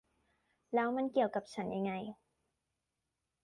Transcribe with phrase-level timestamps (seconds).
[0.73, 1.91] แล้วมันเกี่ยวกับฉันยังไง